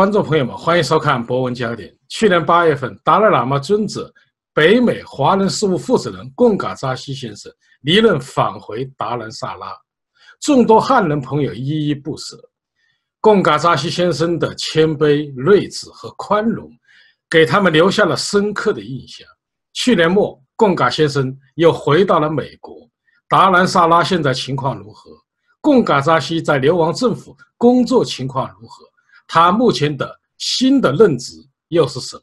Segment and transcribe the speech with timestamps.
[0.00, 1.86] 观众朋友们，欢迎收看《博文焦点》。
[2.08, 4.10] 去年八月份，达赖喇嘛尊者、
[4.54, 9.76] 北美华人事务负责人贡嘎扎西先生离任返回达兰萨拉，
[10.40, 12.34] 众多汉人朋友依依不舍。
[13.20, 16.70] 贡嘎扎西先生的谦卑、睿智和宽容，
[17.28, 19.28] 给他们留下了深刻的印象。
[19.74, 22.74] 去年末，贡嘎先生又回到了美国。
[23.28, 25.10] 达兰萨拉现在情况如何？
[25.60, 28.89] 贡嘎扎西在流亡政府工作情况如何？
[29.32, 31.34] 他目前的新的任职
[31.68, 32.22] 又是什么？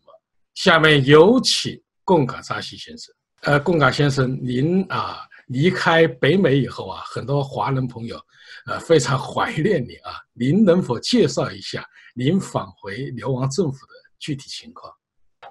[0.55, 3.16] 下面有请贡嘎扎西先生。
[3.43, 8.20] 呃，贡嘎先生，您啊离开北美以后啊，很多华人朋友
[8.66, 10.16] 呃非常怀念你啊。
[10.33, 11.81] 您能否介绍一下
[12.13, 14.91] 您返回流亡政府的具体情况？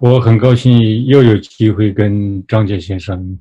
[0.00, 3.40] 我很高兴又有机会跟张杰先生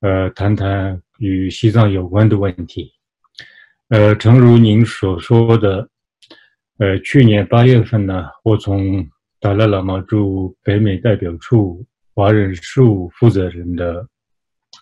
[0.00, 2.92] 呃谈谈与西藏有关的问题。
[3.90, 5.88] 呃，诚如您所说的。
[6.80, 9.06] 呃，去年八月份呢，我从
[9.38, 14.08] 达赖喇嘛驻北美代表处华人事务负责人的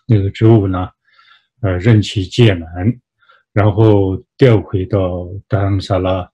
[0.07, 0.87] 那个职务呢，
[1.59, 2.65] 呃，任期届满，
[3.51, 6.25] 然后调回到达兰萨拉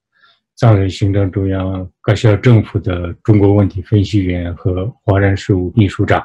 [0.56, 6.24] 藏人行政中央各校政府的中国问题分析员和华人事务秘书长。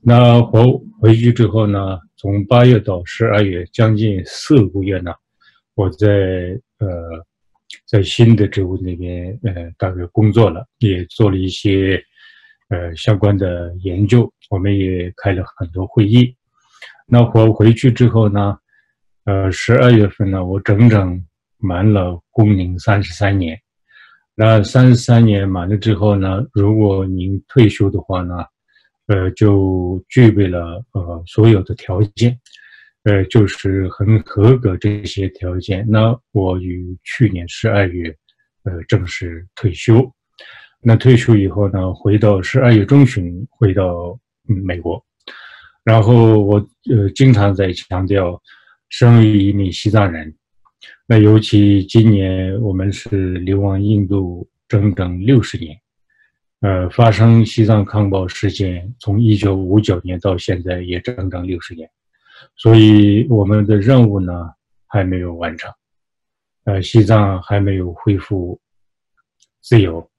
[0.00, 0.62] 那回
[1.00, 5.12] 回去之后呢，从八月到十二月，将近四个月呢，
[5.74, 6.06] 我在
[6.78, 7.26] 呃。
[7.88, 11.98] 在新的职务那边，呃，大概工作了，也做了一些，
[12.68, 14.30] 呃，相关的研究。
[14.50, 16.36] 我们也开了很多会议。
[17.06, 18.58] 那我回去之后呢，
[19.24, 21.24] 呃，十二月份呢，我整整
[21.56, 23.58] 满了工龄三十三年。
[24.34, 28.44] 那三十三年满了之后呢，如果您退休的话呢，
[29.06, 32.38] 呃，就具备了呃所有的条件。
[33.08, 35.82] 呃，就是很合格这些条件。
[35.88, 38.14] 那我于去年十二月，
[38.64, 40.06] 呃，正式退休。
[40.82, 45.02] 那退休以后呢，回到十二月中旬回到美国。
[45.84, 46.56] 然后我
[46.90, 48.38] 呃经常在强调，
[48.90, 50.34] 生于你西藏人。
[51.06, 55.74] 那尤其今年我们是流亡印度整整六十年，
[56.60, 61.88] 呃，发生西藏抗暴事件从一九五九年到现在也整整六十年。
[62.56, 64.50] 所以我们的任务呢
[64.86, 65.72] 还没有完成，
[66.64, 68.60] 呃，西藏还没有恢复
[69.60, 70.10] 自由，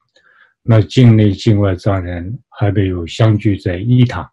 [0.61, 4.29] 那境内境外藏人还没有相聚在一堂，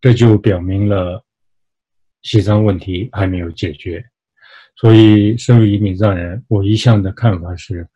[0.00, 1.24] 这就表明了
[2.22, 4.04] 西藏问题还没有解决。
[4.76, 7.86] 所以，身为一名藏人，我一向的看法是，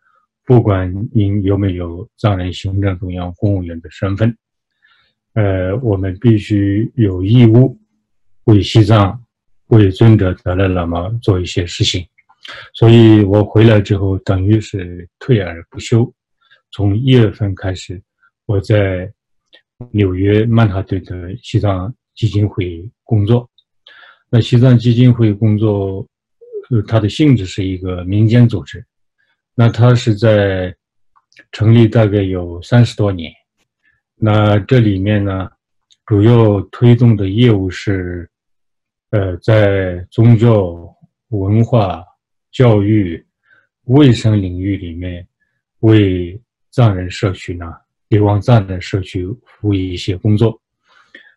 [0.45, 4.37] 不管您有没有藏人行政中央公务员的身份，
[5.33, 7.79] 呃，我们必须有义务
[8.45, 9.21] 为西藏。
[9.69, 12.07] 为尊者达赖喇嘛做一些事情，
[12.75, 16.15] 所以我回来之后等于是退而不休。
[16.71, 18.01] 从一月份开始，
[18.45, 19.11] 我在
[19.91, 23.51] 纽约曼哈顿的西藏基金会工作。
[24.29, 26.07] 那西藏基金会工作，
[26.71, 28.85] 呃，它的性质是一个民间组织。
[29.55, 30.77] 那它是在
[31.53, 33.33] 成立大概有三十多年。
[34.15, 35.51] 那这里面呢，
[36.05, 38.31] 主要推动的业务是。
[39.15, 40.75] 呃，在宗教、
[41.29, 42.05] 文化、
[42.51, 43.25] 教育、
[43.85, 45.25] 卫生领域里面，
[45.79, 46.37] 为
[46.73, 47.73] 藏人社区呢，
[48.09, 50.61] 流亡藏人社区服务一些工作。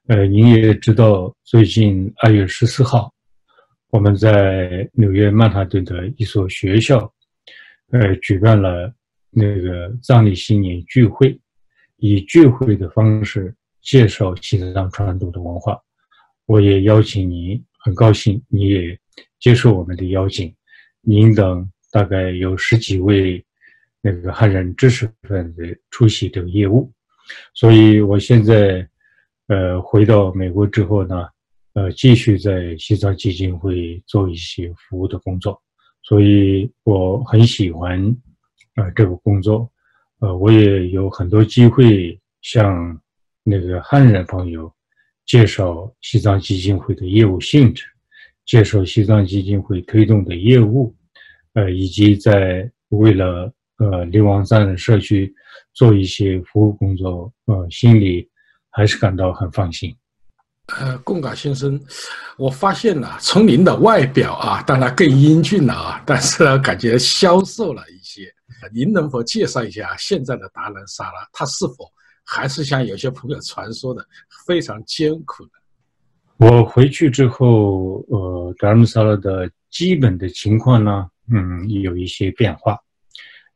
[0.07, 3.13] 呃，您也知道，最近二月十四号，
[3.91, 7.13] 我们在纽约曼哈顿的一所学校，
[7.91, 8.91] 呃，举办了
[9.29, 11.39] 那个藏历新年聚会，
[11.97, 15.79] 以聚会的方式介绍西藏传统的文化。
[16.47, 17.63] 我也邀请您。
[17.79, 18.99] 很高兴你也
[19.39, 20.53] 接受我们的邀请，
[20.99, 23.41] 您等大概有十几位
[24.01, 26.91] 那个汉人知识分子出席这个业务，
[27.53, 28.85] 所以我现在
[29.47, 31.29] 呃回到美国之后呢，
[31.75, 35.61] 呃继续在西藏基金会做一些服务的工作，
[36.03, 38.03] 所以我很喜欢
[38.75, 39.71] 呃这个工作，
[40.19, 42.99] 呃我也有很多机会向
[43.43, 44.69] 那个汉人朋友。
[45.27, 47.83] 介绍西藏基金会的业务性质，
[48.45, 50.95] 介绍西藏基金会推动的业务，
[51.53, 55.31] 呃，以及在为了呃流亡藏人社区
[55.73, 58.27] 做一些服务工作，呃，心里
[58.69, 59.93] 还是感到很放心。
[60.79, 61.79] 呃，贡嘎先生，
[62.37, 68.23] 我发现呢，从您的外表啊，当然更英俊了啊， 但是呢，感觉消瘦了一些。
[68.73, 71.91] 您能否介绍一下现在的达兰萨拉，他是否？
[72.29, 74.05] 还是像有些朋友传说的
[74.45, 75.51] 非常艰苦的。
[76.35, 82.77] 我回去之后，呃，达尔木萨拉的基本的情况呢，嗯，有一些变化。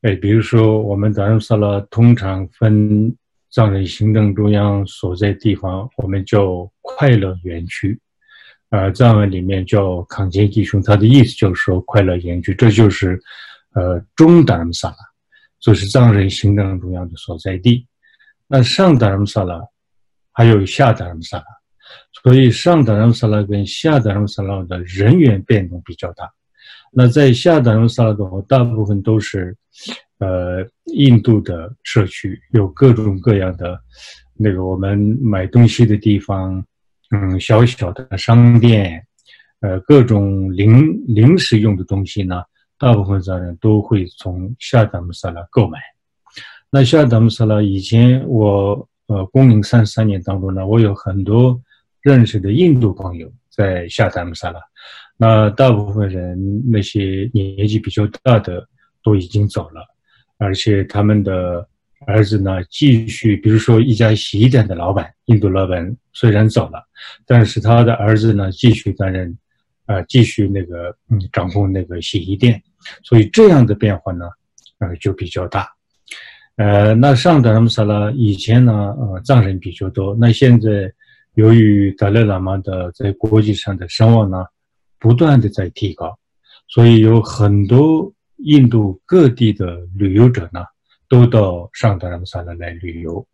[0.03, 3.13] 哎，比如说我们达姆萨拉通常分
[3.51, 7.99] 藏人行政中央所在地方，我们叫快乐园区，
[8.69, 13.21] 呃，藏文里面叫康杰吉雄，它的意思就是说快乐园区，这就是
[13.75, 14.95] 呃中达姆萨拉，
[15.59, 17.85] 就是藏人行政中央的所在地。
[18.51, 19.61] 那上达姆萨拉
[20.33, 21.45] 还有下达姆萨拉。
[22.21, 26.29] 所以上达姆萨拉跟下达姆萨拉的人员变动比较大。
[26.91, 29.55] 那在下达姆萨拉的话，大部分都是，
[30.19, 33.79] 呃，印度的社区，有各种各样的
[34.35, 36.63] 那个我们买东西的地方，
[37.11, 39.01] 嗯，小小的商店，
[39.61, 42.43] 呃，各种零零食用的东西呢，
[42.77, 45.79] 大部分藏人都会从下达姆萨拉购买。
[46.71, 51.61] 那下达姆萨拉以前我呃，工龄三十三年当中呢，我有很多。
[52.03, 54.59] 认识的印度朋友在下达姆萨拉，
[55.17, 56.35] 那大部分人
[56.67, 58.67] 那些年纪比较大的
[59.03, 59.85] 都已经走了，
[60.39, 61.63] 而且他们的
[62.07, 66.83] 儿子呢继续，比如说一家洗衣店的老板，印度老板虽然走了，
[67.23, 69.37] 但是他的儿子呢继续担任，
[69.85, 72.59] 呃，继续那个嗯掌控那个洗衣店，
[73.03, 74.25] 所以这样的变化呢，
[74.79, 75.69] 呃就比较大，
[76.61, 80.93] 呃，那上达姆萨拉以前呢，呃藏人比较多，那现在。
[81.35, 84.43] 由于达赖喇嘛的在国际上的声望呢，
[84.99, 86.19] 不断的在提高，
[86.67, 90.59] 所以有很多印度各地的旅游者呢，
[91.07, 93.25] 都到上达拉姆萨拉来旅游。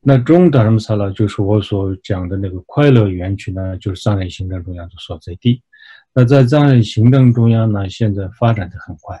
[0.00, 5.60] 那中达拉姆萨拉就是我所讲的那个快乐园区呢，就是藏人行政中央的所在地。
[6.14, 9.18] 那在藏人行政中央呢，现在发展的很快，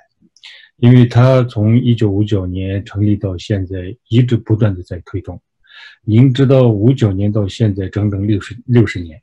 [0.82, 5.40] 因为它从一九五九年成立到现在，一直不断的在推动。
[6.04, 9.16] 您知道，五九年到现在整整六十六十年。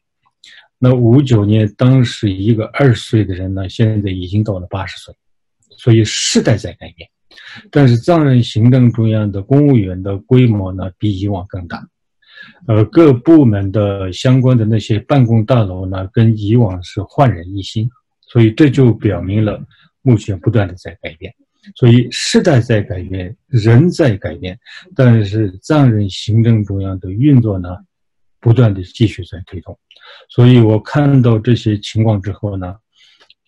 [0.77, 5.13] 那五九年当时一个二十岁的人呢，现在已经到了八十岁，
[5.77, 7.09] 所以时代在改变。
[7.69, 11.85] 但是藏人行政中央的公务员的规模呢，比以往更大。
[12.67, 17.89] 呃，各部门的相关的那些办公大楼呢，跟以往是焕然一新。
[18.31, 19.61] 所以这就表明了，
[20.01, 21.35] 目前不断的在改变。
[21.75, 24.59] 所以时代在改变，人在改变，
[24.95, 27.69] 但是藏人行政中央的运作呢，
[28.39, 29.77] 不断的继续在推动。
[30.29, 32.75] 所以我看到这些情况之后呢，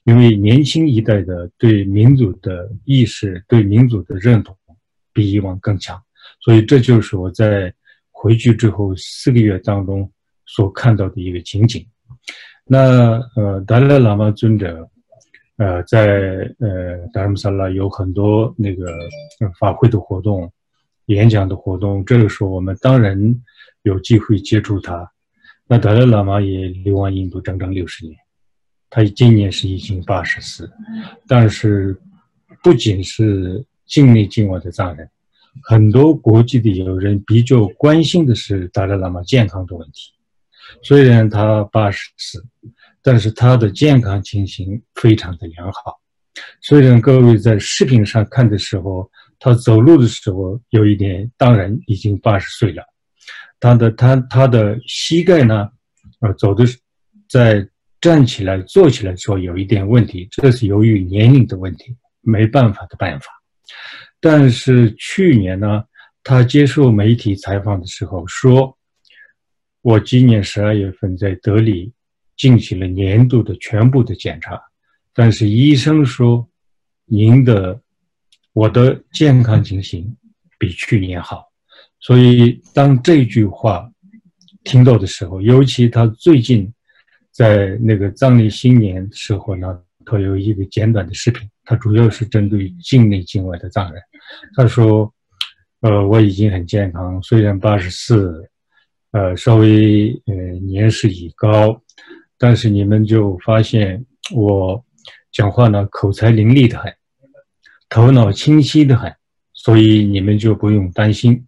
[0.03, 4.55] 因为年轻一代的对民主的意识、对民主的认同
[5.13, 6.01] 比以往更强，
[6.41, 7.73] 所以这就是我在
[8.11, 10.11] 回去之后四个月当中
[10.45, 11.85] 所看到的一个情景。
[12.65, 14.87] 那呃，达赖喇嘛尊者。
[15.57, 18.97] 呃，在呃达尔木萨拉有很多那个
[19.59, 20.51] 法会的活动、
[21.05, 23.15] 演讲的活动，这个时候我们当然
[23.83, 25.11] 有机会接触他。
[25.67, 28.17] 那达赖喇嘛也流亡印度整整六十年，
[28.89, 30.71] 他今年是已经八十四，
[31.27, 31.95] 但是
[32.63, 35.07] 不仅是境内境外的藏人，
[35.63, 40.11] 很多国际的友人比较关心的是达赖喇嘛健康的问题。
[40.81, 42.43] 虽然他八十四。
[43.03, 45.99] 但是他的健康情形非常的良好，
[46.61, 49.09] 虽然各位在视频上看的时候，
[49.39, 52.83] 他走路的时候有一点，当然已经八十岁了，
[53.59, 55.67] 他的他他的膝盖呢，
[56.19, 56.63] 呃，走的
[57.27, 57.67] 在
[57.99, 63.25] 站起来、坐起来的时候有一点问题，这是由于年龄的问题，没办法的办法。
[64.19, 65.83] 但是去年呢，
[66.23, 68.77] 他接受媒体采访的时候说，
[69.81, 71.91] 我今年十二月份在德里。
[72.37, 74.59] 进行了年度的全部的检查，
[75.13, 76.47] 但是医生说，
[77.05, 77.79] 您的
[78.53, 80.15] 我的健康情形
[80.57, 81.45] 比去年好，
[81.99, 83.91] 所以当这句话
[84.63, 86.71] 听到的时候，尤其他最近
[87.31, 94.01] 在那个藏历新年时候呢，他有一个简短的视频，他主要是针对境内境外的藏人，
[94.55, 95.13] 他说，
[95.81, 98.49] 呃，我已经很健康，虽然八十四，
[99.11, 100.33] 呃，稍微呃
[100.65, 101.81] 年事已高。
[102.41, 104.83] 但是你们就发现我
[105.31, 106.91] 讲话呢口才伶俐的很，
[107.87, 109.13] 头脑清晰的很，
[109.53, 111.45] 所以你们就不用担心。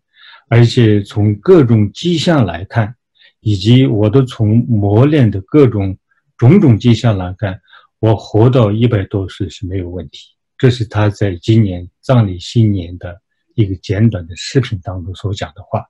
[0.50, 2.94] 而且从各种迹象来看，
[3.40, 5.98] 以及我都从磨练的各种
[6.38, 7.60] 种种迹象来看，
[7.98, 10.20] 我活到一百多岁是没有问题。
[10.60, 13.20] 这是他在今年葬礼新年的
[13.56, 15.84] 一个简短的视频当中所讲的话。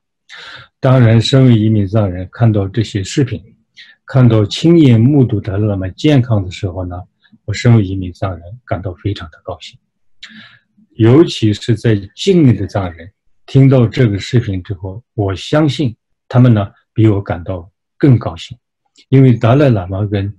[0.80, 3.44] 当然，身为一名藏人，看到这些视频。
[4.06, 6.96] 看到亲眼目睹的那么健康的时候呢，
[7.46, 9.80] 我身为一名藏人感到非常的高兴。
[10.96, 13.12] 尤其是在境内的藏人
[13.46, 15.96] 听到这个视频之后，我相信
[16.28, 18.58] 他们呢比我感到更高兴，
[19.10, 20.32] 因为达赖喇嘛跟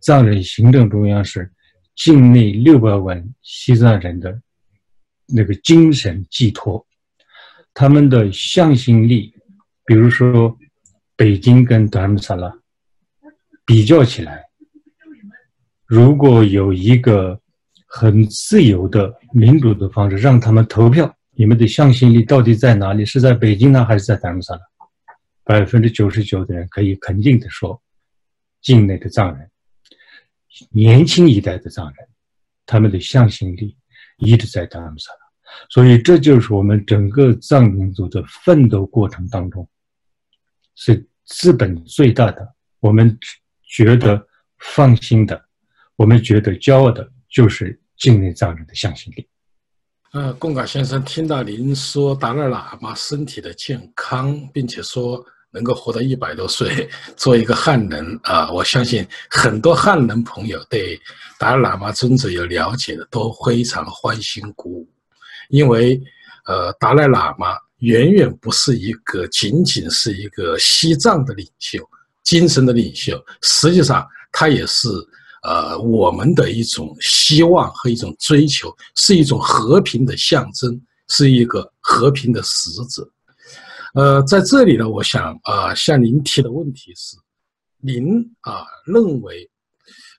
[0.00, 1.50] 藏人行政中央是
[1.94, 4.40] 境内六百万西藏人的
[5.26, 6.84] 那个精神寄托，
[7.72, 9.32] 他们的向心力，
[9.84, 10.58] 比如说
[11.14, 12.52] 北京跟达尔木萨拉
[13.64, 14.44] 比较起来，
[15.86, 17.40] 如果有一个
[17.86, 23.04] 很自由的民主的方式，让他们投票，你们的向心力到底在哪里？
[23.04, 24.60] 是在北京呢，还是在达尔木萨拉？
[25.44, 27.80] 百分之九十九的人可以肯定的说，
[28.62, 29.50] 境内的藏人，
[30.70, 32.08] 年轻一代的藏人，
[32.66, 33.76] 他们的向心力
[34.18, 35.18] 一直在达尔木萨拉。
[35.68, 39.68] 所以，这就是我们整个藏民族的奋斗过程当中，
[40.76, 42.54] 是资本最大的。
[42.78, 43.18] 我们
[43.70, 44.20] 觉得
[44.58, 45.40] 放心的，
[45.94, 49.26] 我们觉得骄傲的，就是境内藏人的向心力。
[50.12, 61.00] 呃，贡嘎先生听到您说达赖喇嘛身体的健康，并且说能够活到一百多岁，做一个汉人啊，我相信很多汉人朋友对
[61.38, 64.88] 达赖喇嘛尊者有了解的，都非常欢欣鼓舞。
[65.48, 66.00] 因为，
[66.46, 71.78] 呃，达赖喇嘛远远不是一个仅仅是一个西藏的领袖，
[72.22, 74.88] 精神的领袖，实际上他也是
[75.42, 83.10] 呃我们的一种希望和一种追求，是一种和平的象征，是一个和平的使者。
[83.94, 87.16] 呃，在这里呢，我想啊，向您提的问题是，
[87.78, 89.50] 您啊认为，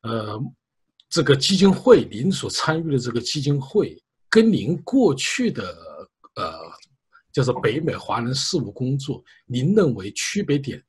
[0.03, 0.38] 呃，
[1.10, 3.98] 这个基金会，您所参与的这个基金会。
[4.29, 5.63] 跟您过去的
[6.36, 6.53] 呃，
[7.34, 10.81] 就是北美华人事务工作，您认为区别点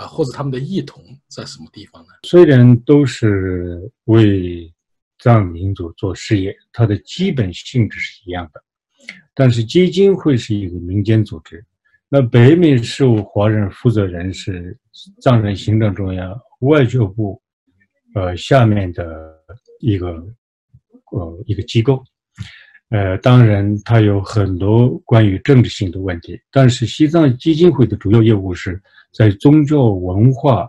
[0.00, 2.08] 啊，或者他们的异同在什么地方呢？
[2.22, 4.72] 虽然都是为
[5.18, 8.64] 藏民族做事业，它的基本性质是一样的，
[9.34, 11.62] 但是基金会是一个民间组织，
[12.08, 14.74] 那北美事务华人负责人是
[15.20, 17.40] 藏人行政中央外交部
[18.14, 19.04] 呃下面的
[19.80, 20.08] 一个
[21.12, 22.02] 呃一个机构。
[22.88, 30.68] 呃，当然，它有很多关于政治性的问题，但是西藏基金会的主要业务是在宗教、文化、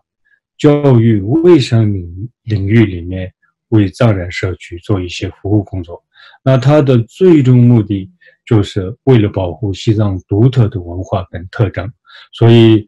[0.58, 3.32] 教育、卫生领领域里面
[3.70, 6.04] 为藏人社区做一些服务工作。
[6.44, 8.10] 那它的最终目的
[8.46, 11.92] 就是为了保护西藏独特的文化跟特征，
[12.34, 12.86] 所以，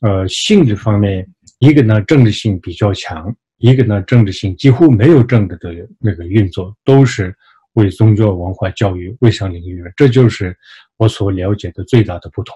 [0.00, 1.26] 呃，性质方面，
[1.58, 7.34] 一个呢政治性比较强，一个呢政治性几乎没有政治的那个运作，都是。
[7.74, 10.56] 为宗教、文化、教育、卫生领域，这就是
[10.96, 12.52] 我所了解的最大的不同。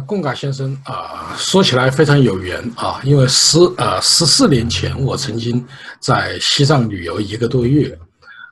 [0.00, 5.62] 贡嘎先生啊，说起来非常有缘啊，因为十呃十四年前，我曾经
[6.00, 7.98] 在西藏旅游一个多月，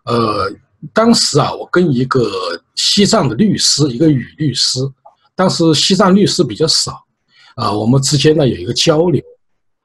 [0.05, 0.53] 呃，
[0.93, 2.31] 当时啊，我跟一个
[2.75, 4.81] 西藏的律师，一个女律师，
[5.35, 7.03] 当时西藏律师比较少，
[7.55, 9.23] 啊，我们之间呢有一个交流。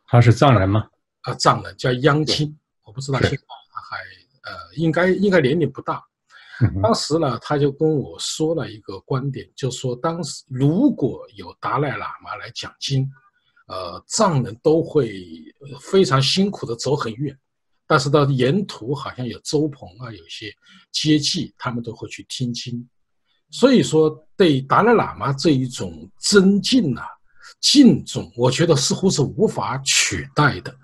[0.08, 0.86] 他是藏人吗？
[1.22, 3.98] 啊，藏人叫央金，我不知道现在还。
[4.44, 6.04] 呃，应该应该年龄不大。
[6.82, 13.10] 当时呢，他就跟我说了一个观点，就说当时如果有达赖喇嘛来讲经，
[13.68, 15.24] 呃，藏人都会
[15.82, 17.38] 非常辛苦的走很远，
[17.88, 20.54] 但是到沿途好像有周鹏啊，有些
[20.92, 22.88] 接济，他们都会去听经。
[23.52, 27.06] 所以说，对达赖喇嘛这一种尊敬啊。
[27.62, 30.76] 敬重，我觉得似乎是无法取代的。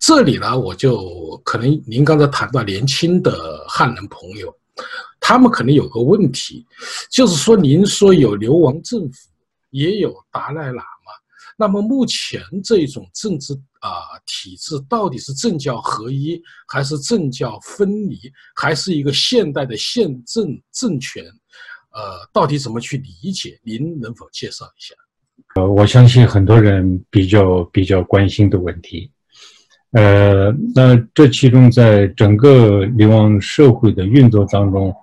[0.00, 4.54] 这里呢，我就可能您刚才谈到年轻的汉人朋友，
[5.20, 6.66] 他们可能有个问题，
[7.10, 9.28] 就是说您说有流亡政府，
[9.70, 11.12] 也有达赖喇嘛，
[11.56, 13.90] 那么目前这种政治啊
[14.26, 18.18] 体制到底是政教合一，还是政教分离，
[18.54, 21.24] 还是一个现代的宪政政权？
[21.92, 23.58] 呃，到底怎么去理解？
[23.62, 24.94] 您能否介绍一下？
[25.54, 29.10] 呃，我相信很多人比较比较关心的问题，
[29.96, 34.94] 呃，那这其中在整个流亡社会的运作当中，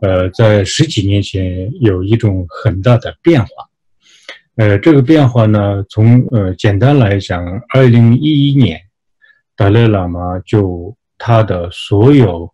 [0.00, 3.48] 呃，在十几年前有一种很大的变化，
[4.56, 8.80] 呃，这个变化呢，从呃简单来讲，二零一一年，
[9.54, 12.52] 达赖喇嘛就他的所有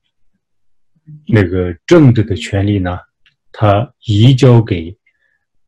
[1.26, 2.98] 那个政治的权利呢，
[3.50, 4.94] 他移交给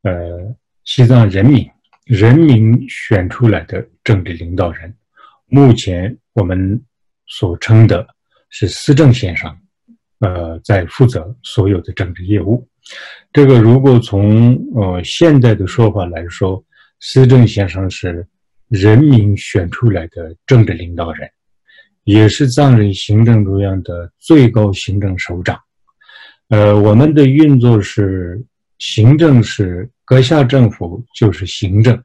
[0.02, 0.54] 呃。
[0.85, 1.64] 西藏人民，
[2.07, 4.92] 人民选出来的政治领导人，
[5.55, 6.83] 目前我们
[7.27, 8.07] 所称的
[8.49, 9.55] 是司政先生，
[10.21, 12.67] 呃，在负责所有的政治业务。
[13.35, 16.65] 这个如果从呃现代的说法来说，
[17.01, 18.27] 司政先生是
[18.69, 21.31] 人民选出来的政治领导人，
[22.05, 25.61] 也是藏人行政中央的最高行政首长。
[26.49, 28.43] 呃，我们的运作是
[28.79, 29.87] 行政是。
[30.05, 31.99] 阁下政府就是行政，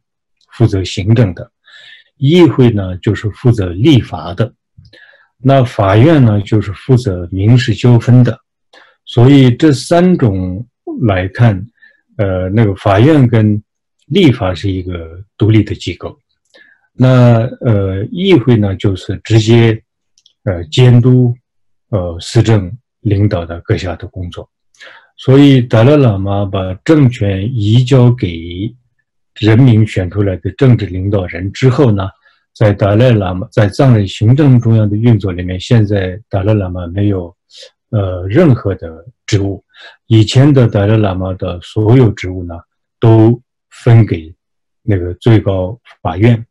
[0.54, 1.44] 负责行政的；
[2.18, 4.46] 议会呢就是负责立法的；
[5.38, 8.40] 那法院呢就是负责民事纠纷的。
[9.06, 10.68] 所以这三种
[11.02, 11.66] 来看，
[12.18, 13.62] 呃，那个法院跟
[14.08, 16.18] 立法是一个独立的机构，
[16.94, 19.82] 那呃，议会呢就是直接
[20.44, 21.36] 呃监督
[21.90, 22.72] 呃施政
[23.02, 24.50] 领导的各项的工作。
[25.16, 28.76] 所以达赖喇嘛把政权移交给
[29.40, 32.10] 人民选出来的政治领导人之后呢，
[32.54, 37.36] 在达赖喇嘛在藏人行政中央的运作里面，现在达赖喇嘛没有
[37.92, 39.64] 呃任何的职务，
[40.08, 42.56] 以前的达赖喇嘛的所有职务呢
[43.00, 44.34] 都分给
[44.82, 46.46] 那个最高法院，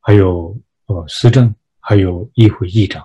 [0.00, 0.56] 还有
[0.86, 3.02] 呃司政，还有议会议长。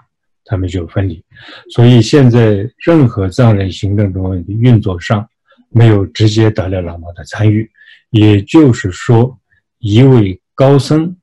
[0.48, 1.26] 他们就分离，
[1.72, 5.28] 所以现在任何藏人行政中的运作上，
[5.70, 7.68] 没有直接达赖喇嘛的参与，
[8.10, 9.40] 也就是说，
[9.80, 11.16] 一位高僧、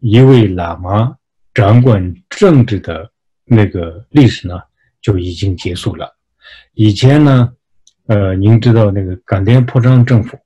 [0.00, 1.16] 一位喇嘛
[1.54, 3.10] 掌管政治的
[3.44, 4.60] 那个历史呢，
[5.00, 6.16] 就已经结束了。
[6.74, 7.52] 以前呢，
[8.06, 10.38] 呃，您知道那个冈田破章政府，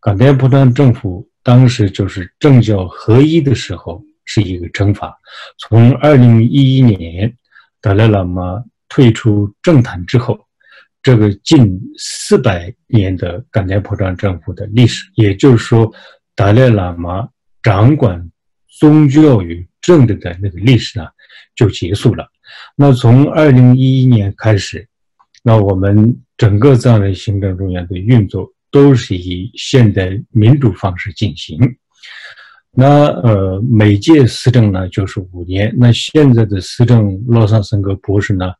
[0.00, 4.02] 冈田破章政府当时就是政教合一的时候。
[4.26, 5.18] 是一个惩罚。
[5.58, 7.36] 从二零一一年
[7.80, 10.38] 达赖喇嘛退出政坛之后，
[11.02, 15.90] 这个近四百年的冈滇破章政府的历史，也就是说，
[16.34, 17.28] 达赖喇嘛
[17.62, 18.30] 掌管
[18.78, 21.06] 宗教与政治的那个历史呢，
[21.56, 22.26] 就结束了。
[22.76, 24.86] 那从二零一一年开始，
[25.42, 31.58] 那我们整个藏人行政中央的运作都是以现代民主方式进行。
[32.72, 35.74] 那呃，每届司政呢就是五年。
[35.76, 38.52] 那现在的司政洛桑森格博士呢，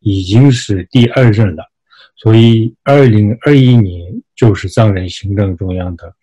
[0.00, 1.67] 已经是第二任了，
[2.18, 6.14] 所以二零二一年就是藏人行政中央的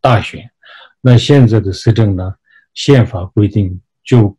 [0.00, 0.48] 大选。
[1.00, 2.34] 那现在的司政呢，
[2.74, 4.36] 宪法规定就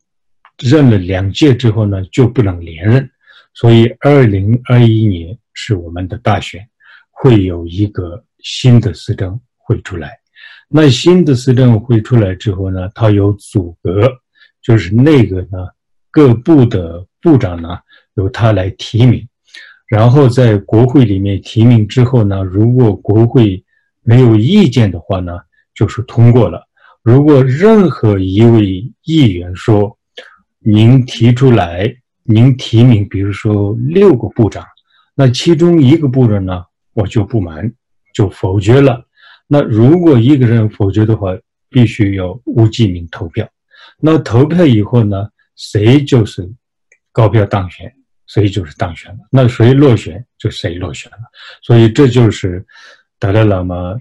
[0.60, 3.10] 任了两届之后呢就不能连任，
[3.54, 6.66] 所以二零二一年是我们的大选，
[7.10, 10.18] 会有一个新的司政会出来。
[10.70, 14.10] 那新的司政会出来之后呢，它有组阁，
[14.62, 15.68] 就是那个呢，
[16.12, 17.78] 各部的部长呢
[18.14, 19.28] 由他来提名，
[19.92, 23.62] 然后在国会里面提名之后呢，如果国会
[24.04, 25.34] 没有意见的话呢，
[25.76, 26.66] 就是通过了。
[27.04, 29.98] 如果任何一位议员说，
[30.60, 34.64] 您提出来，您提名，比如说六个部长，
[35.14, 37.70] 那其中一个部长呢，我就不满，
[38.14, 39.04] 就否决了。
[39.46, 41.38] 那如果一个人否决的话，
[41.70, 43.46] 必须要无记名投票。
[44.00, 45.28] 那投票以后呢，
[45.58, 46.50] 谁就是
[47.12, 47.94] 高票当选，
[48.28, 49.18] 谁就是当选了。
[49.30, 51.18] 那谁落选，就谁落选了。
[51.62, 52.66] 所以这就是
[53.20, 53.96] 达赖喇嘛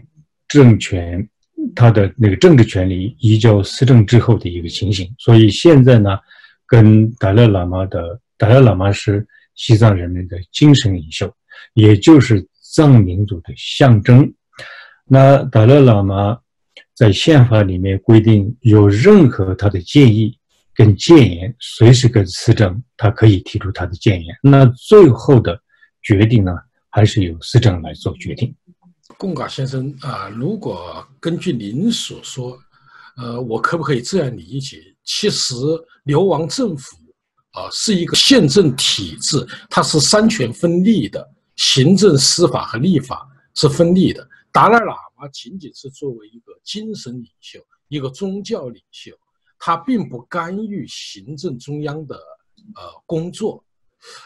[0.49, 1.29] 政权
[1.75, 5.13] 他的那个政治权利移交司政之后的一个情形。
[5.19, 6.19] 所以现在呢，
[6.67, 11.33] 跟达赖喇嘛的达赖喇嘛是西藏人民的精神领袖，
[11.75, 14.33] 也就是藏民族的象征。
[15.05, 16.39] 那达赖喇嘛
[16.95, 20.39] 在宪法里面规定，有任何他的建议
[20.75, 24.35] 跟谏言，随时跟司政，他可以提出他的谏言。
[24.43, 25.61] 那最后的
[26.03, 26.53] 决定呢，
[26.89, 28.55] 还是由司政来做决定。
[29.19, 32.59] 贡嘎先生啊，如果根据您所说，
[33.17, 34.79] 呃，我可不可以这样理解？
[35.05, 35.55] 其实
[36.05, 36.97] 流亡政府
[37.51, 44.27] 啊是一个宪政体制，它是三权分立的，行政、司法和立法是分立的。
[44.53, 49.13] 达赖喇嘛仅仅是作为一个精神领袖、一个宗教领袖，
[49.61, 52.17] 他并不干预行政中央的
[52.75, 53.63] 呃工作。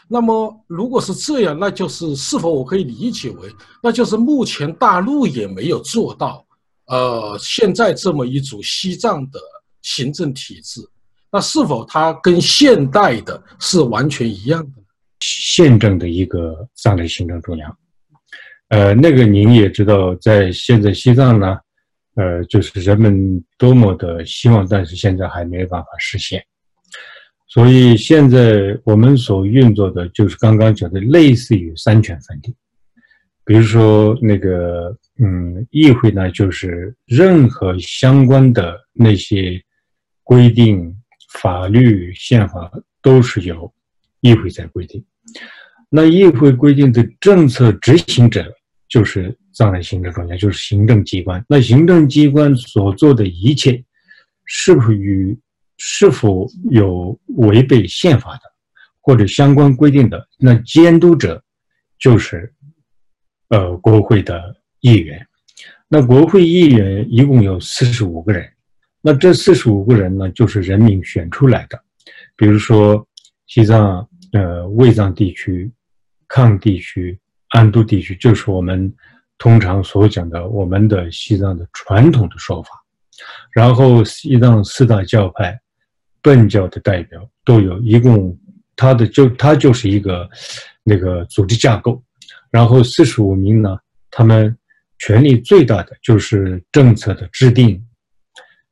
[0.08, 3.50] 那么，如果是这样，那就是是否我可以理解为，
[3.82, 6.46] 那就是目前大陆也没有做到，
[6.86, 9.40] 呃，现在这么一组西藏的
[9.82, 10.80] 行政体制，
[11.30, 14.82] 那是否它跟现代的是完全一样的？
[15.20, 17.78] 宪政的一个藏人行政中央。
[18.68, 21.58] 呃，那个您也知道，在现在西藏呢，
[22.16, 26.42] 呃，就是人们多么的希望，但是现在还没有办法实现。
[27.48, 32.54] 所以现在我们所运作的就是刚刚讲的，类似于三权分立。
[33.44, 39.62] 比如说那个，嗯，议会呢，就是任何相关的那些
[40.22, 40.96] 规定、
[41.40, 42.72] 法律、宪法
[43.02, 43.72] 都是由
[44.20, 45.04] 议会在规定。
[45.90, 48.50] 那议会规定的政策执行者
[48.88, 51.42] 就是藏人行政中央，就是行政机关。
[51.48, 53.82] 那行政机关所做的一切，
[54.44, 55.38] 是否与
[55.78, 58.40] 是否有违背宪法的
[59.00, 60.28] 或者相关规定的？
[60.38, 61.42] 那监督者
[61.98, 62.52] 就是
[63.48, 65.26] 呃国会的议员。
[65.88, 68.46] 那国会议员一共有四十五个人。
[69.00, 71.80] 那这四十五个人呢，就是人民选出来的。
[72.36, 73.06] 比如说
[73.46, 75.70] 西藏呃卫藏地区。
[76.26, 77.16] 抗地区、
[77.50, 78.92] 安都地区，就是我们
[79.38, 82.70] 通常所讲的我们的西藏的传统的说法。
[83.52, 85.58] 然后西藏四大教派，
[86.22, 88.36] 苯教的代表都有一共，
[88.74, 90.28] 他的就他就是一个
[90.82, 92.02] 那个组织架构。
[92.50, 93.78] 然后四十五名呢，
[94.10, 94.56] 他们
[94.98, 97.84] 权力最大的就是政策的制定，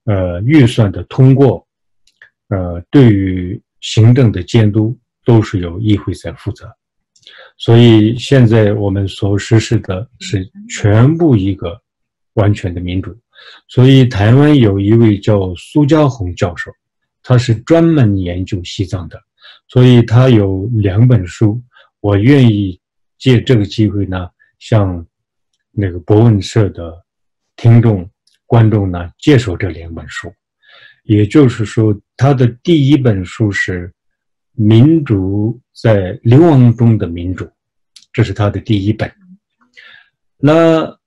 [0.05, 1.67] 呃，预算的通过，
[2.49, 6.73] 呃，对于行政的监督都是由议会在负责。
[7.63, 11.81] 所以现在我们所实施的是全部一个
[12.33, 13.17] 完全的民主。
[13.69, 16.73] 所以台湾有一位叫苏家红教授，
[17.23, 19.17] 他是专门研究西藏的，
[19.69, 21.63] 所以他有两本书。
[22.01, 22.81] 我愿意
[23.17, 25.07] 借这个机会呢，向
[25.71, 27.01] 那个博文社的
[27.55, 28.11] 听众、
[28.45, 30.35] 观众呢介绍这两本书。
[31.05, 33.87] 也就是说，他的第一本书是
[34.53, 37.45] 《民主在流亡中的民主》，
[38.13, 39.11] 这是他的第一本。
[40.39, 40.99] 那。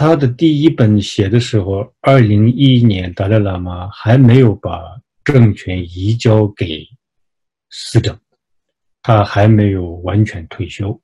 [0.00, 4.80] 他的第一本写的时候，二零一一年，达赖喇嘛还没有把
[5.24, 6.86] 政权移交给
[7.68, 8.16] 司政，
[9.02, 11.02] 他还没有完全退休。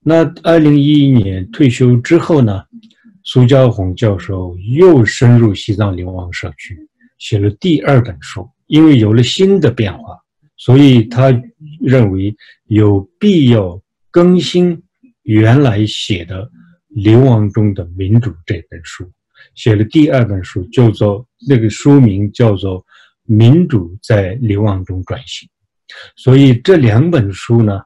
[0.00, 2.62] 那二零一一年退休之后呢，
[3.24, 6.76] 苏家红教授又深入西藏流亡社区，
[7.16, 8.46] 写了第二本书。
[8.66, 10.18] 因为有了新的变化，
[10.60, 11.42] 所以他
[11.80, 14.80] 认为有必要更新
[15.22, 16.48] 原来写的。
[16.92, 19.08] 流亡中的民主这本书，
[19.54, 22.80] 写了第二本书，叫做那个书名叫做
[23.26, 25.48] 《民主在流亡中转型》。
[26.16, 27.80] 所以这两本书呢，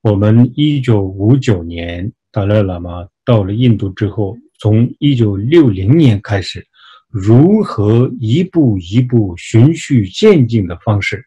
[0.00, 6.64] 我们一九五九年达赖喇嘛到了印度之后，从一九六零年开始，
[7.10, 11.26] 如何一步一步循序渐进的方式，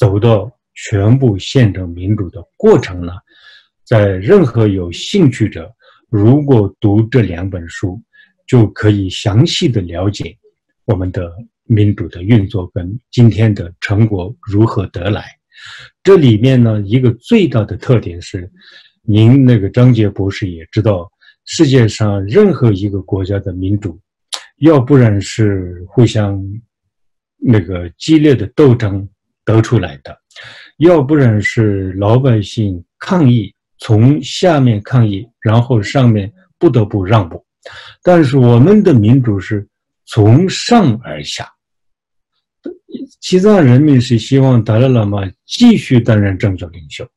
[0.00, 3.12] 走到全部宪政民主的过程呢？
[3.84, 5.70] 在任何有兴趣者。
[6.08, 8.02] 如果读这两本书，
[8.46, 10.34] 就可以详细的了解
[10.86, 11.30] 我们的
[11.64, 15.26] 民主的运作跟今天的成果如何得来。
[16.02, 18.50] 这里面呢，一个最大的特点是，
[19.02, 21.08] 您那个张杰博士也知道，
[21.44, 24.00] 世界上任何一个国家的民主，
[24.60, 26.42] 要不然是互相
[27.36, 29.06] 那个激烈的斗争
[29.44, 30.16] 得出来的，
[30.78, 33.54] 要不然是老百姓抗议。
[33.82, 37.42] 从下面抗议，然后上面不得不让步，
[38.02, 39.66] 但是我们的民主是
[40.04, 41.48] 从上而下。
[43.22, 47.08] 西藏人民是希望达赖喇嘛继续担任政教领袖，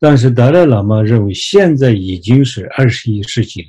[0.00, 3.68] 但是达赖喇嘛认为现在已经是二十一世纪了，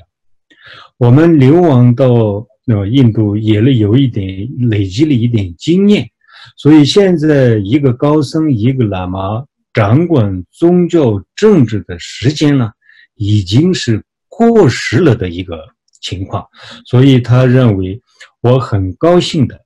[0.97, 6.09] 我们流亡到那印度也了有一点累积了一点经验，
[6.57, 9.45] 所以现在一个高僧一个喇嘛。
[9.71, 12.71] 掌管宗教政治的时间呢，
[13.13, 15.63] 已经是过时了的一个
[16.01, 16.45] 情况，
[16.85, 18.01] 所以他认为
[18.41, 19.63] 我很高兴的、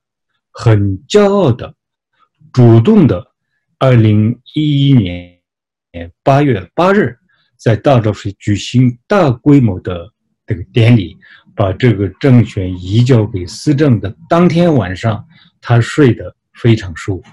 [0.52, 1.74] 很骄傲的、
[2.52, 3.26] 主动的，
[3.78, 5.40] 二零一一年
[6.22, 7.16] 八月八日
[7.56, 10.12] 在大昭寺举行大规模的
[10.46, 11.16] 这个典礼，
[11.56, 15.24] 把这个政权移交给司政的当天晚上，
[15.62, 17.30] 他睡得非常舒服。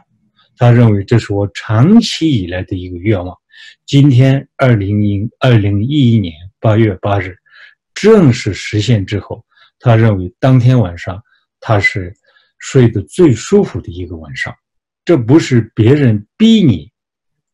[0.57, 3.35] 他认为这是我长期以来的一个愿望。
[3.85, 7.35] 今天，二零一二零一一年八月八日，
[7.93, 9.43] 正式实现之后，
[9.79, 11.21] 他认为当天晚上
[11.59, 12.13] 他是
[12.59, 14.53] 睡得最舒服的一个晚上。
[15.03, 16.91] 这不是别人逼你，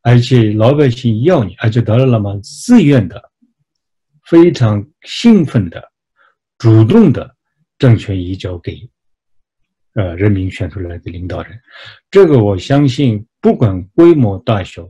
[0.02, 3.30] 而且老百姓要你，而且达赖喇嘛自愿的、
[4.26, 5.82] 非常兴奋的、
[6.58, 7.34] 主动的
[7.78, 8.78] 政权移交给。
[9.98, 11.60] 呃，人民选出来的领导人，
[12.08, 14.88] 这个我相信，不管规模大小，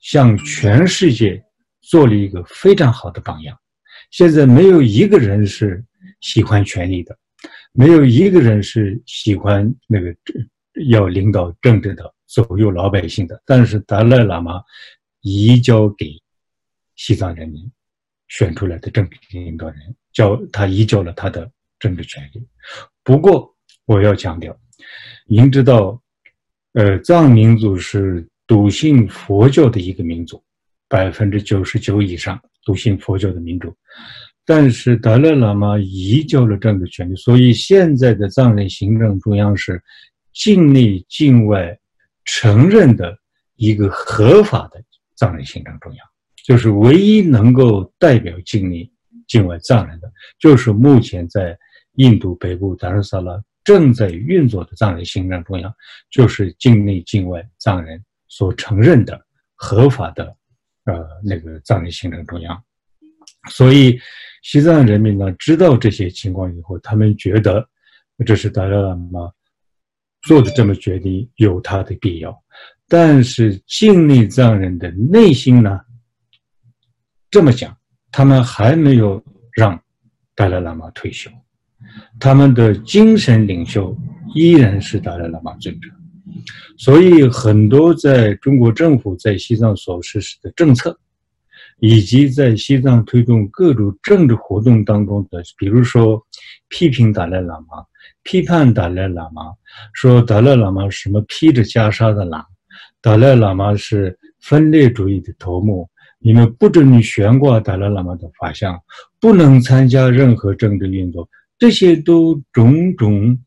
[0.00, 1.44] 向全世界
[1.82, 3.54] 做了一个非常好的榜样。
[4.10, 5.84] 现在没有一个人是
[6.22, 7.14] 喜欢权力的，
[7.72, 10.16] 没有一个人是喜欢那个
[10.88, 13.38] 要领导政治的、左右老百姓的。
[13.44, 14.62] 但是达赖喇嘛
[15.20, 16.18] 移交给
[16.94, 17.70] 西藏人民
[18.28, 22.42] 选出来的政治领导人，交他移交了他的政治权利。
[23.04, 23.54] 不过。
[23.86, 24.56] 我要强调，
[25.26, 26.02] 您知道，
[26.72, 30.42] 呃，藏民族是笃信佛教的一个民族，
[30.88, 33.72] 百分之九十九以上笃信佛教的民族。
[34.44, 39.80] 但是达赖喇嘛移交了政治权利，所以现在的藏人行政中央是
[40.32, 41.76] 境内境外
[42.24, 43.16] 承认的
[43.54, 44.82] 一个合法的
[45.14, 46.06] 藏人行政中央，
[46.44, 48.88] 就是唯一能够代表境内
[49.28, 51.56] 境外藏人的，就是目前在
[51.94, 53.40] 印度北部达尔萨拉。
[53.66, 55.74] 正在运作的藏人行政中央，
[56.08, 59.20] 就是境内境外藏人所承认的
[59.54, 60.24] 合法的，
[60.84, 62.64] 呃，那个藏人行政中央。
[63.50, 63.98] 所以
[64.42, 67.68] 西藏人民呢知道这些情况以后，他们觉得
[68.24, 69.32] 这是达赖喇嘛
[70.22, 72.36] 做的这么决定有他的必要，
[72.88, 75.80] 但是境内藏人的内心呢
[77.30, 77.76] 这么讲，
[78.12, 79.80] 他们还没有让
[80.36, 81.30] 达赖喇嘛退休，
[82.18, 83.96] 他们的精神领袖
[84.34, 85.88] 依然是达赖喇嘛尊者。
[86.78, 90.98] 所以，很多在中国政府在西藏所实施的政策，
[91.80, 96.22] 以及在西藏推动各种政治活动当中的，比如说
[96.68, 97.84] 批评达赖喇嘛、
[98.22, 99.54] 批判达赖喇嘛，
[99.94, 102.44] 说达赖喇嘛什么披着袈裟的狼，
[103.00, 108.78] 达赖喇嘛是分裂主义的头目，你们不准你悬挂达赖喇嘛的法像，
[109.18, 111.26] 不能参加任何政治运动，
[111.58, 113.38] 这些都种种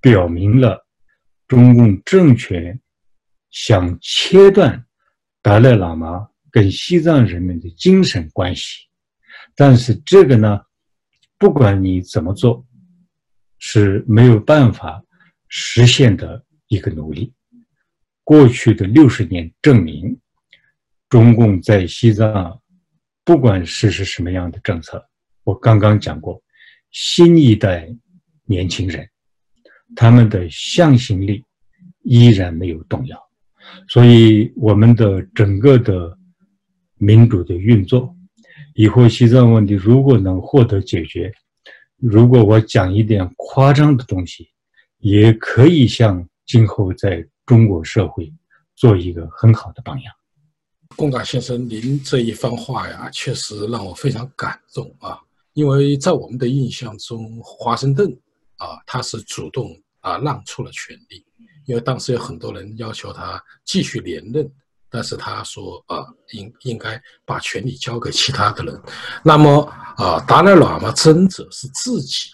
[0.00, 0.86] 表明了。
[1.46, 2.80] 中共政权
[3.50, 4.84] 想切断
[5.42, 8.86] 达赖喇嘛跟西藏人民的精神关系，
[9.54, 10.60] 但是这个呢，
[11.38, 12.66] 不管你怎么做，
[13.58, 15.04] 是没有办法
[15.48, 17.32] 实现的一个努力。
[18.24, 20.18] 过去的六十年证明，
[21.10, 22.58] 中共在西藏
[23.22, 25.06] 不管实施什么样的政策，
[25.44, 26.42] 我刚刚讲过，
[26.94, 27.92] 新一代
[28.46, 29.06] 年轻人。
[29.96, 31.44] 他们的向心力
[32.02, 33.18] 依然没有动摇，
[33.88, 36.18] 所以我们的整个的
[36.96, 38.12] 民主的运作，
[38.74, 41.32] 以后西藏问题如果能获得解决，
[41.96, 44.48] 如果我讲一点夸张的东西，
[44.98, 48.32] 也可以向今后在中国社会
[48.74, 50.12] 做一个很好的榜样。
[50.96, 55.20] 贡嘎先生，您这一番话呀，确实让我非常感动啊，
[55.54, 58.14] 因为在我们的印象中，华盛顿。
[58.56, 61.26] 啊，他是主动啊让出了权力，
[61.66, 64.48] 因为当时有很多人要求他继续连任，
[64.88, 68.80] 但是他说啊应应该把权力交给其他的人。
[69.24, 69.60] 那么
[69.96, 72.30] 啊达赖喇嘛真者是自己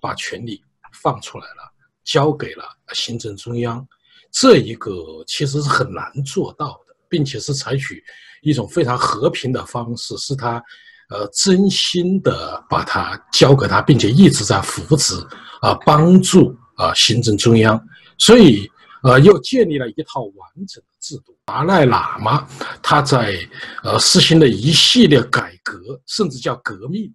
[0.00, 0.60] 把权力
[0.92, 3.86] 放出来了，交给了行政中央，
[4.32, 4.92] 这一个
[5.24, 8.04] 其实是很难做到的，并且是采取
[8.42, 10.62] 一种非常和平的方式，是他。
[11.10, 15.14] 呃，真心的把它交给他，并且一直在扶持
[15.60, 17.84] 啊，帮助啊，行政中央，
[18.16, 18.70] 所以
[19.02, 21.36] 呃，又建立了一套完整的制度。
[21.44, 22.46] 达赖喇嘛
[22.80, 23.34] 他在
[23.82, 27.12] 呃实行的一系列改革，甚至叫革命，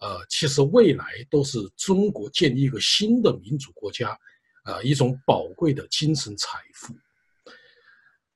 [0.00, 4.14] 呃，其实未来都是中国建立一个新的民主国家，
[4.66, 6.94] 呃，一种宝贵的精神财富。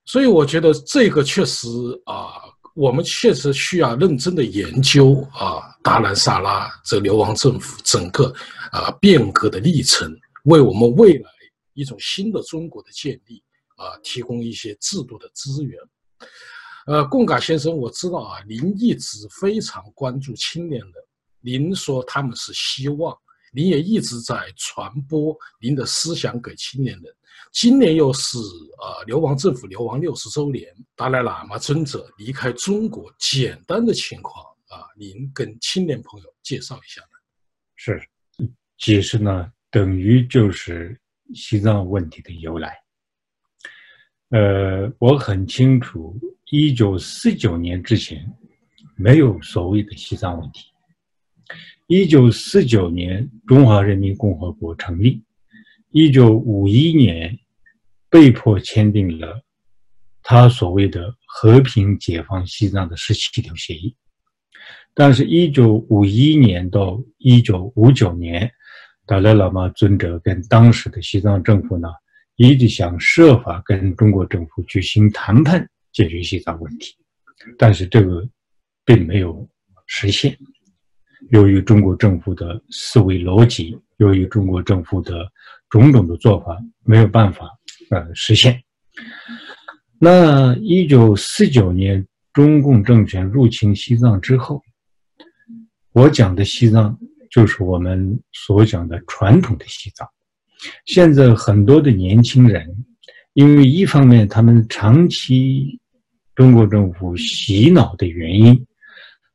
[0.07, 1.69] 所以我觉得这个确实
[2.07, 2.33] 啊。
[2.77, 8.31] 我们确实需要认真的研究啊，达兰萨拉这流亡政府整个
[8.71, 11.31] 啊变革的历程，为我们未来
[11.73, 13.43] 一种新的中国的建立
[13.77, 15.81] 啊提供一些制度的资源。
[16.87, 20.93] 呃，贡嘎先生，我知道啊，您一直非常关注青年人，
[21.41, 23.17] 您说他们是希望，
[23.57, 27.05] 您也一直在传播您的思想给青年人。
[27.53, 37.09] 今年又是呃流亡政府流亡六十周年，达赖喇嘛尊者离开中国，简单的情况啊，您跟青年朋友介绍一下呢？
[37.77, 38.07] 是，
[38.77, 41.01] 解释呢，等于就是
[41.35, 42.77] 西藏问题的由来。
[44.29, 46.15] 呃，我很清楚，
[46.51, 48.31] 一九四九年之前
[48.97, 50.67] 没有所谓的西藏问题。
[51.87, 55.23] 一九四九年，中华人民共和国成立，
[55.91, 57.39] 一九五一年。
[58.09, 59.43] 被迫签订了
[60.23, 63.95] 他所谓的和平解放西藏的十七条协议，
[64.95, 68.51] 但是，一九五一年到一九五九年，
[69.07, 71.89] 达赖喇嘛尊者跟当时的西藏政府呢，
[72.37, 76.97] 一直想设法跟中国政府举行谈判，解决西藏问题，
[77.59, 78.27] 但是这个
[78.85, 79.47] 并没有
[79.87, 80.39] 实现。
[81.31, 85.31] 由于中国政府的思维逻辑，由于中国政府的
[85.69, 87.51] 种种的做法，没有办法。
[87.91, 88.63] 呃，实现。
[89.99, 94.61] 那一九四九年中共政权入侵西藏之后，
[95.93, 96.99] 我讲的西藏
[97.31, 100.07] 就是我们所讲的传统的西藏。
[100.85, 102.67] 现在很多的年轻人，
[103.35, 105.79] 因为一方面他们长期
[106.35, 108.67] 中国政府洗脑的原因，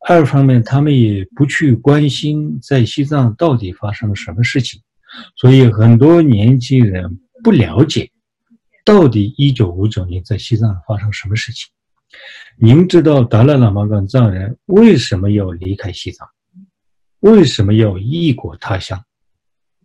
[0.07, 4.81] 二方面他们也不去关心在西藏到底发生了什么事情，
[5.35, 8.11] 所以很多年轻人不了解。
[8.83, 11.69] 到底一九五九年在西藏发生什么事情？
[12.57, 16.27] 您知道达赖喇嘛跟藏人为什么要离开西藏？
[17.19, 19.05] 为什么要异国他乡？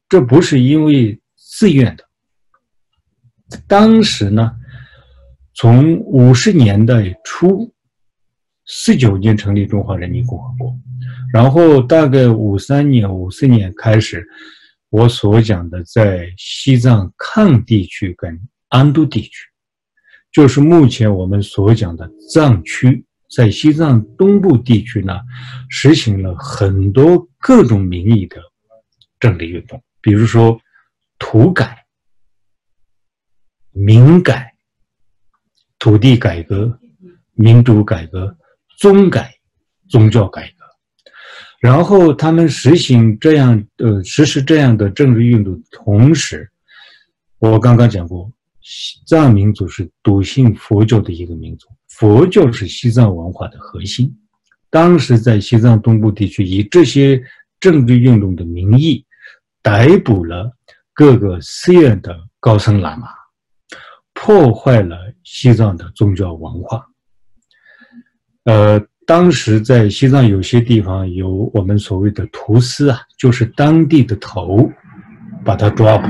[0.08, 2.04] 这不是因为自愿的。
[3.68, 4.56] 当时呢，
[5.54, 7.72] 从五十年代初，
[8.66, 10.76] 四九年成立中华人民共和国，
[11.32, 14.26] 然后大概五三年、五四年开始，
[14.90, 19.48] 我所讲的在西藏抗地区跟安都地区，
[20.32, 25.14] 就是目前我们所讲的藏区，在西藏东部地区呢，
[25.68, 28.36] 实行了很多各种名义的
[29.20, 30.60] 政治运动，比如说
[31.20, 31.84] 土改、
[33.70, 34.52] 民改、
[35.78, 36.78] 土地改革、
[37.34, 38.36] 民主改革、
[38.76, 39.34] 宗改、
[39.88, 40.64] 宗教改革。
[41.60, 46.48] 然后他们实行这样呃实施这样的政治运动，同时，
[47.38, 54.14] 我刚刚讲过，西藏民族是笃信佛教的一个民族，佛教是西藏文化的核心。
[54.68, 57.20] 当时在西藏东部地区，以这些
[57.58, 59.04] 政治运动的名义，
[59.62, 60.52] 逮捕了
[60.92, 63.08] 各个寺院的高僧喇嘛，
[64.12, 66.86] 破坏了西藏的宗教文化，
[68.46, 68.82] 呃。
[69.08, 74.68] 当时在西藏有些地方有我们所谓的屠司啊，就是当地的头，
[75.44, 76.08] 把他抓捕，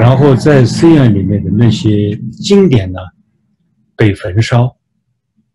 [0.00, 2.98] 然后在寺院里面的那些经典呢
[3.94, 4.74] 被焚烧，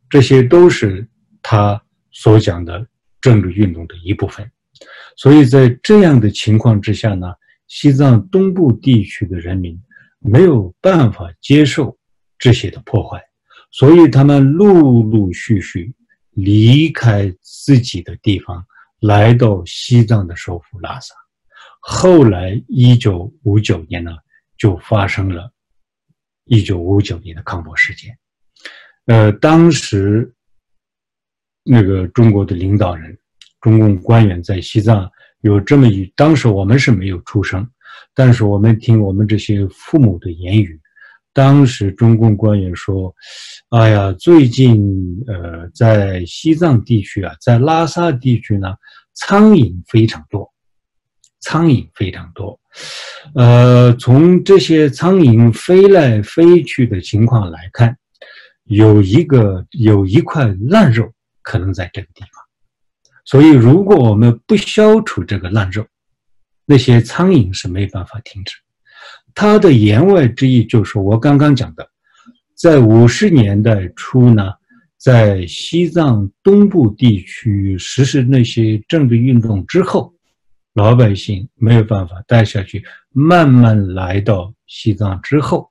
[0.08, 1.10] 这些都是
[1.41, 2.86] 他所讲的
[3.19, 4.47] 政治运动的一部分。
[5.17, 7.25] 所以在这样的情况之下呢，
[7.67, 9.75] 西藏东部地区的人民
[10.19, 11.97] 没有办法接受
[12.38, 13.19] 这些的破坏，
[13.71, 15.93] 所以他们陆陆续续。
[16.34, 18.65] 离开自己的地方，
[19.01, 21.13] 来到西藏的首府拉萨。
[21.82, 24.12] 后来，一九五九年呢，
[24.58, 25.51] 就发生了
[26.45, 28.17] 一九五九年的康波事件。
[29.08, 30.34] 呃，当时
[31.63, 33.17] 那个中国的领导人、
[33.60, 37.69] 中共官员在西藏有这么一，当时我们是没有出生，
[38.13, 40.79] 但是我们听我们这些父母的言语。
[41.33, 43.13] 当时中共官员说
[43.69, 44.77] ：“哎呀，最近
[45.27, 48.75] 呃，在西藏地区啊，在拉萨地区呢，
[49.13, 50.51] 苍蝇非常多，
[51.39, 52.59] 苍蝇非常多。
[53.35, 57.95] 呃，从这些苍蝇飞来飞去的情况来看，
[58.65, 61.11] 有一个有一块烂肉
[61.41, 62.43] 可能在这个地方。
[63.23, 65.85] 所以，如果我们不消除这个烂肉，
[66.65, 68.55] 那些苍蝇是没办法停止。”
[69.33, 71.89] 他的言外之意就是我刚刚讲的，
[72.55, 74.51] 在五十年代初呢，
[74.97, 80.13] 在西藏东部地区实施那些政治运动之后，
[80.73, 85.69] 老百姓没有办法待下去，慢慢来到西藏之后，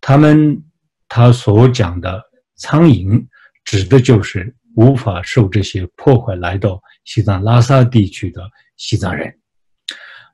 [0.00, 0.62] 他们
[1.08, 2.22] 他所讲的
[2.56, 3.24] 苍蝇，
[3.64, 8.42] 指的就是无法受这些破坏来到西藏拉萨地区的
[8.76, 9.32] 西藏人。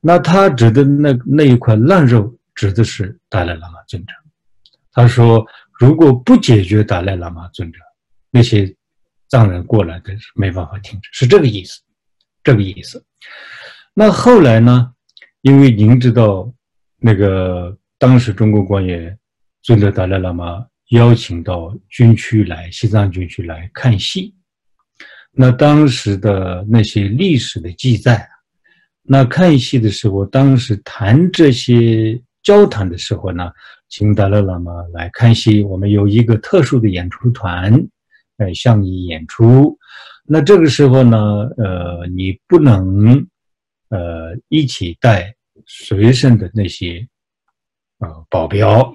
[0.01, 4.13] 那他指的那那一块烂肉，指的是达赖喇嘛尊者。
[4.93, 5.47] 他说，
[5.79, 7.79] 如果不解决达赖喇嘛尊者，
[8.31, 8.75] 那些
[9.29, 11.81] 藏人过来的是没办法停止，是这个意思，
[12.43, 13.05] 这个意思。
[13.95, 14.93] 那后来呢？
[15.43, 16.53] 因为您知道，
[16.97, 19.17] 那个当时中国官员
[19.63, 24.35] 尊者达赖喇嘛邀请到军区来，西藏军区来看戏，
[25.31, 28.38] 那当时的那些历史的记载啊。
[29.11, 33.51] 那看戏的时候，当时谈这些交谈的时候呢，
[33.89, 35.63] 请达赖喇嘛来看戏。
[35.63, 37.73] 我们有一个特殊的演出团，
[38.37, 39.79] 呃，向你演出。
[40.27, 41.19] 那这个时候呢，
[41.57, 43.27] 呃，你不能，
[43.89, 47.09] 呃，一起带随身的那些，
[48.01, 48.95] 呃，保镖，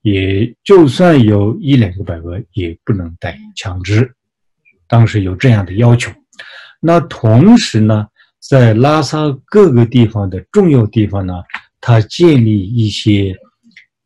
[0.00, 4.12] 也就算有一两个百个，也不能带枪支。
[4.88, 6.10] 当时有这样的要求。
[6.80, 8.08] 那同时呢？
[8.48, 11.34] 在拉萨各个地方的重要地方呢，
[11.80, 13.32] 他建立一些，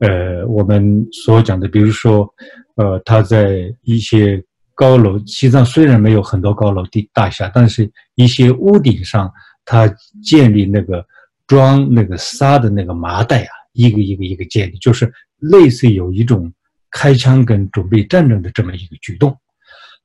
[0.01, 2.29] 呃，我们所讲的，比如说，
[2.75, 4.43] 呃，他在一些
[4.75, 9.33] 高楼，西藏虽然没有很多高楼地大厦，但是一些屋顶上，
[9.65, 9.91] 他
[10.23, 11.05] 建立那个
[11.47, 16.53] 装那个沙的那个麻袋啊，一个一个一个建立，就是类似有一种
[16.91, 19.35] 开枪跟准备战争的这么一个举动。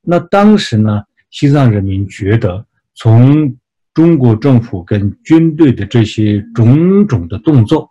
[0.02, 3.54] 那当时呢，西藏人民觉得从
[3.94, 7.90] 中国政府跟军队的这些种种的动作，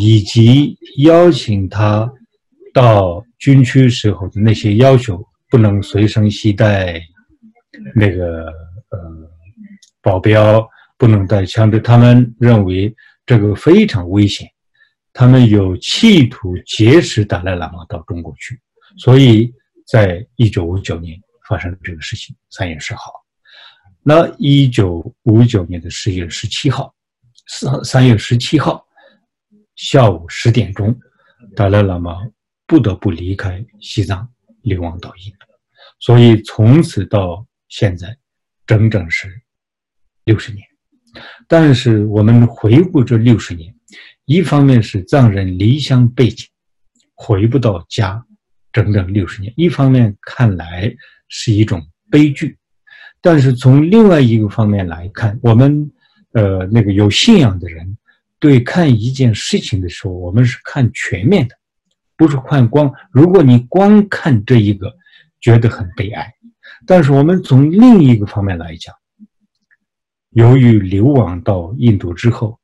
[0.00, 2.10] 以及邀请他
[2.72, 7.00] 到军区时候的那些要求，不能随身携带
[7.94, 8.46] 那个
[8.90, 8.98] 呃
[10.00, 10.66] 保镖，
[10.96, 12.94] 不能带枪的，他们认为
[13.26, 14.48] 这个非常危险，
[15.12, 18.58] 他们有企图劫持达赖喇嘛到中国去，
[18.96, 19.52] 所以
[19.86, 23.12] 在一九五九年发生了这个事情，三月十号。
[24.10, 26.94] 那一九五九年的十月十七号，
[27.46, 28.82] 三三月十七号
[29.76, 30.98] 下午十点钟，
[31.54, 32.16] 达赖喇嘛
[32.66, 34.26] 不得不离开西藏，
[34.62, 35.46] 流亡到印度。
[36.00, 38.16] 所以从此到现在，
[38.66, 39.28] 整整是
[40.24, 40.66] 六十年。
[41.46, 43.74] 但是我们回顾这六十年，
[44.24, 46.48] 一方面是藏人离乡背井，
[47.14, 48.24] 回不到家，
[48.72, 50.90] 整整六十年；一方面看来
[51.28, 52.56] 是一种悲剧。
[53.20, 55.90] 但是从另外一个方面来看，我们
[56.32, 57.96] 呃那个有信仰的人，
[58.38, 61.56] 对看一件事情的时候，我们是看全面的，
[62.16, 62.92] 不是看光。
[63.10, 64.94] 如果你光看这一个，
[65.40, 66.32] 觉得很悲哀。
[66.86, 68.94] 但是我们从另一个方面来讲，
[70.30, 72.58] 由于流亡到印度之后，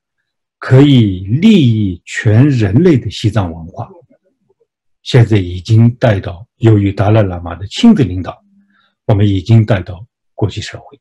[0.60, 3.90] 可以利益全人类的西藏文化，
[5.02, 8.40] 现在已经带到，由于达赖喇嘛的亲自领导，
[9.06, 10.06] 我们已经带到。
[10.34, 11.00] 国际社会，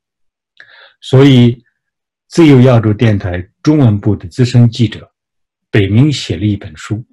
[1.02, 1.62] 所以
[2.28, 5.12] 自由亚洲电台中文部的资深记者
[5.70, 7.04] 北明写了一本书。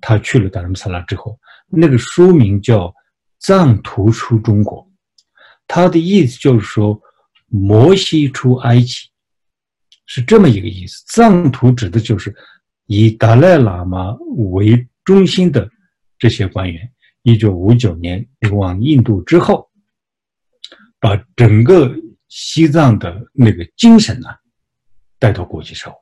[0.00, 1.36] 他去了达尔木萨拉之后，
[1.68, 2.86] 那个书名叫
[3.40, 4.82] 《藏图出中国》，
[5.66, 7.00] 他的意思就是说，
[7.48, 9.10] 摩西出埃及，
[10.06, 11.02] 是这么一个意思。
[11.08, 12.32] 藏图指的就是
[12.86, 14.16] 以达赖喇嘛
[14.52, 15.68] 为中心的
[16.18, 16.88] 这些官员，
[17.22, 19.68] 一九五九年流亡印度之后。
[21.00, 21.94] 把整个
[22.28, 24.28] 西藏的那个精神呢
[25.18, 25.96] 带到国际社会，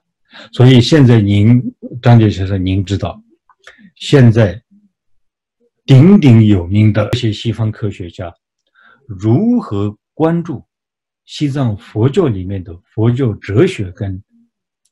[0.52, 1.62] 所以现在您
[2.02, 3.22] 张杰先生，您知道
[3.96, 4.62] 现在
[5.84, 8.34] 鼎鼎有名的一些西方科学家
[9.06, 10.64] 如何关注
[11.24, 14.22] 西藏佛教里面的佛教哲学跟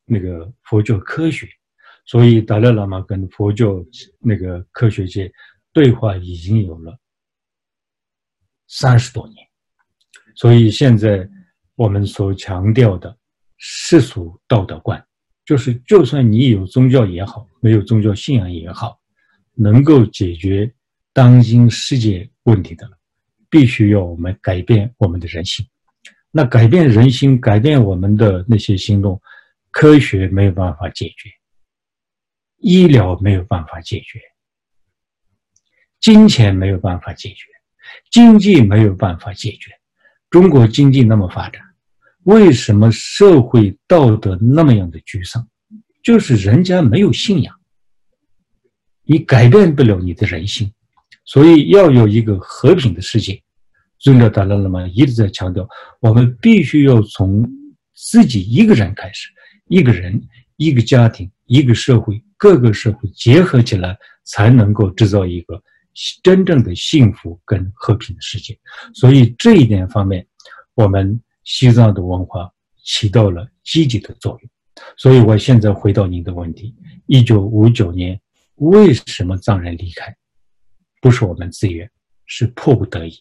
[0.05, 1.47] 那个佛教科学，
[2.05, 3.83] 所以达赖喇嘛跟佛教
[4.19, 5.31] 那个科学界
[5.71, 6.97] 对话已经有了
[8.67, 9.42] 三十多年。
[10.35, 11.27] 所以现在
[11.75, 13.15] 我们所强调的
[13.57, 15.03] 世俗道德观，
[15.45, 18.99] 就是就算你有宗教也好，没有宗教信仰也好，
[19.53, 20.71] 能够解决
[21.13, 22.89] 当今世界问题的，
[23.49, 25.65] 必须要我们改变我们的人心。
[26.31, 29.21] 那改变人心，改变我们的那些行动，
[29.69, 31.29] 科学没有办法解决，
[32.57, 34.19] 医疗没有办法解决，
[35.99, 37.45] 金钱没有办法解决，
[38.09, 39.71] 经济没有办法解决。
[40.33, 41.61] 中国经济那么发展，
[42.23, 45.47] 为什么社会道德那么样的沮丧？
[46.01, 47.55] 就是人家没有信仰，
[49.03, 50.73] 你改变不了你的人性，
[51.23, 53.39] 所以要有一个和平的世界。
[53.99, 55.69] 尊者达赖喇嘛一直在强调，
[55.99, 57.47] 我们必须要从
[57.93, 59.29] 自己一个人开始，
[59.67, 60.19] 一个人、
[60.57, 65.61] 一个家庭、一个社会，各个社会结合起来，才能够制造一个。
[66.23, 68.57] 真正的幸福跟和平的世界，
[68.95, 70.25] 所以这一点方面，
[70.73, 72.51] 我们西藏的文化
[72.83, 74.49] 起到了积极的作用。
[74.97, 76.75] 所以我现在回到您的问题：
[77.05, 78.19] 一九五九年
[78.55, 80.15] 为什么藏人离开？
[80.99, 81.89] 不是我们自愿，
[82.25, 83.13] 是迫不得已。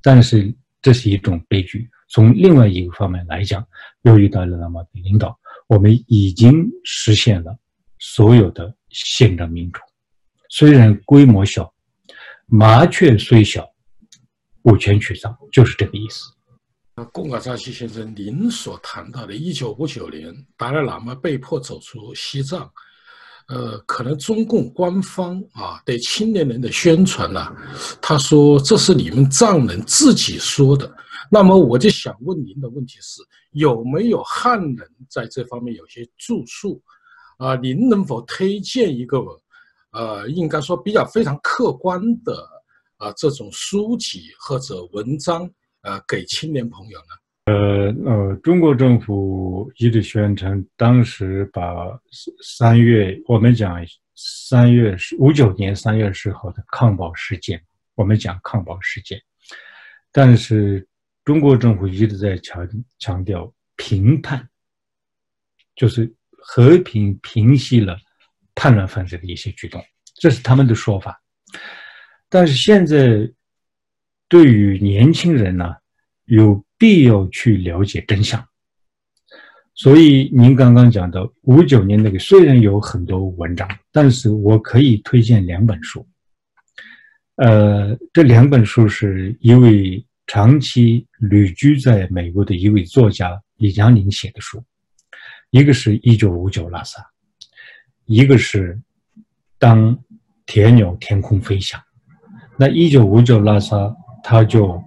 [0.00, 1.90] 但是这是一种悲剧。
[2.08, 3.62] 从另外一个方面来讲，
[4.02, 7.54] 又遇到了那么的领导，我们已经实现了
[7.98, 9.80] 所有的宪政民主，
[10.48, 11.70] 虽然规模小。
[12.50, 13.68] 麻雀虽小，
[14.62, 16.32] 五泉取藏，就是这个意思。
[16.96, 22.66] 那贡嘎扎西先生，您所谈到的1959年达赖喇嘛被迫走出西藏，
[23.48, 27.54] 呃，可能中共官方啊对青年人的宣传呢，
[28.00, 30.90] 他说这是你们藏人自己说的。
[31.30, 33.20] 那么我就想问您的问题是，
[33.52, 36.82] 有没有汉人在这方面有些著述？
[37.36, 39.18] 啊，您能否推荐一个？
[39.98, 42.48] 呃，应该说比较非常客观的
[42.98, 45.50] 啊，这种书籍或者文章，
[45.82, 47.06] 呃，给青年朋友呢。
[47.46, 51.98] 呃呃，中国政府一直宣称，当时把
[52.44, 53.84] 三月我们讲
[54.14, 57.60] 三月五九年三月十号的抗暴事件，
[57.96, 59.20] 我们讲抗暴事件，
[60.12, 60.86] 但是
[61.24, 62.68] 中国政府一直在强
[63.00, 64.48] 强调平叛，
[65.74, 67.98] 就是和平平息了。
[68.58, 69.80] 叛乱分子的一些举动，
[70.16, 71.22] 这是他们的说法。
[72.28, 73.30] 但是现在，
[74.28, 75.76] 对于年轻人呢，
[76.24, 78.44] 有必要去了解真相。
[79.76, 86.04] 所以您刚刚讲的五九年那个，虽然有很多文章，但是我可以推荐两本书。
[87.36, 94.60] 呃，这两本书是一位长期旅居在美国的一位作家李江林写的书，
[95.50, 97.08] 一个是一九五九拉萨。
[98.08, 98.80] 一个是
[99.58, 100.02] 当
[100.46, 101.78] 铁鸟天空飞翔，
[102.58, 103.94] 那一九五九拉萨，
[104.24, 104.82] 他就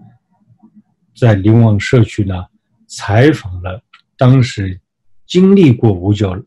[1.16, 2.34] 在流亡社区呢
[2.88, 3.80] 采访了
[4.18, 4.82] 当时
[5.28, 6.44] 经历过五九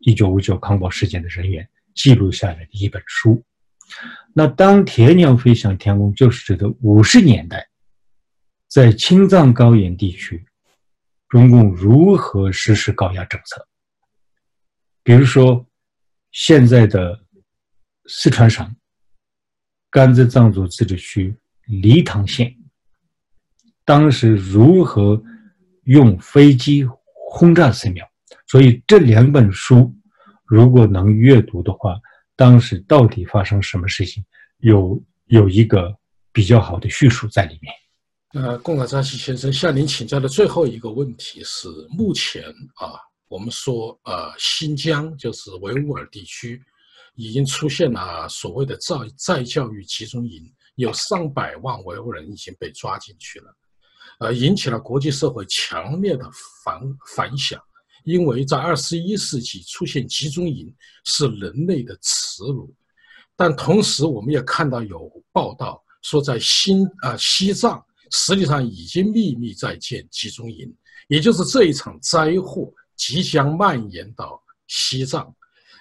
[0.00, 3.42] 一九五九康保事件的人员，记录下来的一本书。
[4.34, 7.66] 那当铁鸟飞向天空，就是指的五十年代，
[8.68, 10.44] 在青藏高原地区
[11.30, 13.66] 中共如何实施高压政策。
[15.02, 15.66] 比如说，
[16.32, 17.18] 现在的
[18.06, 18.74] 四川省
[19.90, 21.34] 甘孜藏族自治区
[21.66, 22.54] 黎塘县，
[23.84, 25.22] 当时如何
[25.84, 26.84] 用飞机
[27.30, 28.06] 轰炸寺庙？
[28.46, 29.94] 所以这两本书
[30.46, 31.98] 如果能阅读的话，
[32.34, 34.24] 当时到底发生什么事情，
[34.58, 35.94] 有有一个
[36.32, 37.72] 比较好的叙述在里面。
[38.42, 42.42] 呃，贡嘎扎西先生向您请教的最后一个问题是：目前
[42.76, 43.11] 啊。
[43.32, 46.62] 我们说，呃，新疆就是维吾尔地区，
[47.14, 53.56] 已经出现了所谓的再再教育集中营，有上百万维吾尔人已经被抓进去了，
[54.20, 56.30] 呃，引起了国际社会强烈的
[56.62, 56.78] 反
[57.16, 57.58] 反响。
[58.04, 60.70] 因为在二十一世纪出现集中营
[61.06, 62.70] 是人类的耻辱，
[63.34, 70.70] 但同时我们也看到有报道说，在新啊西藏实际上已经秘密在建集中营，
[71.08, 72.70] 也就是这一场灾祸。
[72.96, 75.34] 即将蔓延到西藏，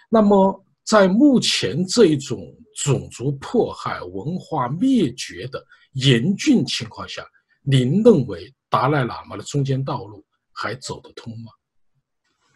[0.10, 2.40] 那么在目前这一种
[2.84, 7.24] 种族迫害、文化灭绝的严峻情况下，
[7.64, 11.52] 您认为达赖喇嘛的中间道路还走得通吗？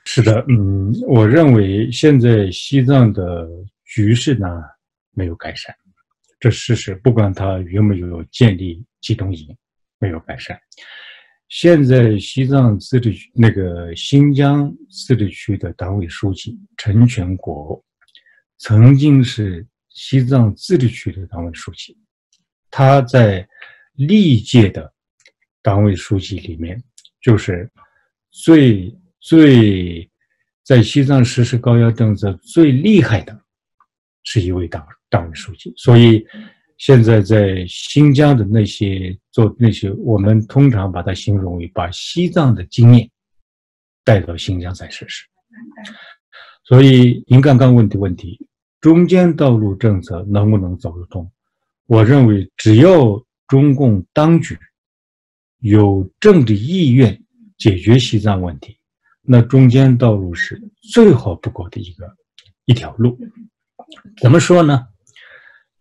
[0.06, 3.48] 是的，嗯，我认为现在西藏的
[3.86, 4.48] 局势呢
[5.12, 5.76] 没有改善，
[6.40, 9.56] 这事实，不管他有没有建立集中营，
[9.98, 10.60] 没有改善。
[11.48, 17.84] 现在西藏自治区那个新疆自治区的党委书记陈全国，
[18.58, 21.98] 曾经是西藏自治区的党委书记，
[22.72, 23.48] 他在
[23.94, 24.92] 历届的
[25.62, 26.84] 党委书记里面，
[27.22, 27.72] 就是
[28.32, 30.10] 最最
[30.64, 33.40] 在西藏实施高压政策最厉害的，
[34.24, 36.26] 是一位党党委书记，所以。
[36.78, 43.10] 现在在新疆的那些做那些，我们通常把它形容为把西藏的经验
[44.04, 45.26] 带到新疆再实施。
[46.66, 48.46] 所以您刚刚问的问题，
[48.82, 51.32] 中间道路政策能不能走得通？
[51.86, 54.58] 我认为，只要中共当局
[55.60, 57.24] 有政治意愿
[57.58, 58.78] 解决西藏问题，
[59.22, 60.62] 那中间道路是
[60.92, 62.14] 最好不过的一个
[62.66, 63.18] 一条路。
[64.18, 64.88] 怎么说呢？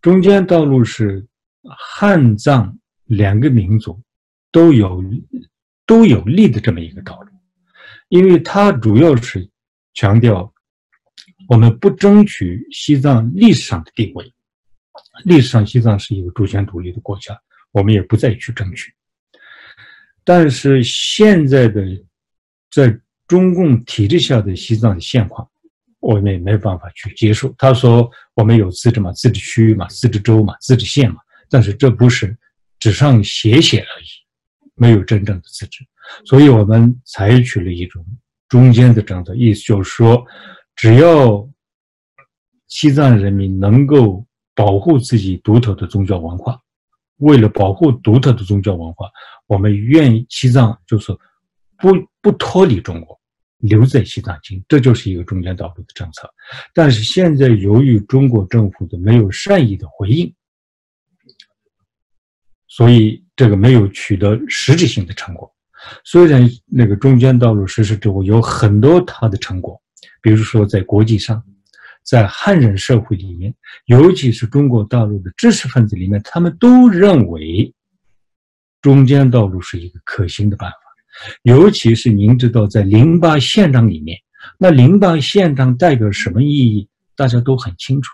[0.05, 1.27] 中间道路是
[1.79, 3.99] 汉藏两个民族
[4.53, 5.03] 都有
[5.87, 7.31] 都有利的这么一个道路，
[8.11, 9.49] 因为它主要是
[9.95, 10.53] 强调
[11.49, 14.31] 我们不争取西藏历史上的地位，
[15.25, 17.41] 历史上西藏是一个主权独立的国家，
[17.73, 18.93] 我们也不再去争取。
[20.23, 21.83] 但是现在的
[22.71, 22.95] 在
[23.27, 25.49] 中共体制下的西藏的现况。
[26.07, 27.55] 我们也没办法去接受。
[27.57, 31.21] 他说：“我们有自治嘛，自治区嘛，自治州嘛，自治县嘛。
[31.49, 32.37] 但是这不是
[32.79, 34.07] 纸上写写而已，
[34.75, 35.85] 没有真正的自治。
[36.25, 38.05] 所以我们采取了一种
[38.49, 40.25] 中间的政策，意思就是说，
[40.75, 41.49] 只要
[42.67, 46.61] 西藏人民能够保护自己独特的宗教文化，
[47.19, 49.09] 为了保护独特的宗教文化，
[49.47, 51.13] 我们愿意西藏就是
[51.79, 53.14] 不不脱离中国。”
[53.67, 56.29] 留在西藏经，这就是一个中间道路的政策。
[56.73, 60.35] 但是现在由于中国政府的没有善意的回应，
[62.69, 65.51] 所以这个没有取得实质性的成果。
[66.05, 69.81] 虽然那个中间道路实施之后有很多它的成果，
[70.23, 71.43] 比如说在国际上，
[72.03, 73.55] 在汉人社会里面，
[73.87, 77.73] 尤其是中国大陆的知识分子里面，他们都认为
[78.83, 80.84] 中间道路是一个可行的办法。
[81.43, 84.19] 尤其是您知道，在零八宪章里面，
[84.59, 88.11] 那零八宪章代表什么意义，大家都很清楚。